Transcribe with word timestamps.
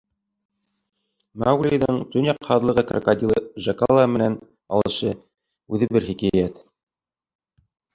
Мауглиҙың 1.43 1.99
төньяҡ 2.15 2.49
һаҙлығы 2.49 2.85
крокодилы 2.93 3.39
Джакала 3.67 4.09
менән 4.17 4.41
алышы— 4.81 5.17
үҙе 5.75 5.95
бер 5.97 6.13
хикәйәт! 6.13 6.69